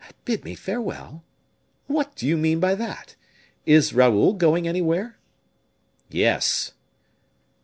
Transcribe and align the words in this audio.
"Bid 0.25 0.43
me 0.43 0.55
farewell! 0.55 1.23
What 1.85 2.15
do 2.15 2.25
you 2.25 2.35
mean 2.35 2.59
by 2.59 2.73
that? 2.73 3.15
Is 3.67 3.93
Raoul 3.93 4.33
going 4.33 4.67
anywhere?" 4.67 5.19
"Yes." 6.09 6.71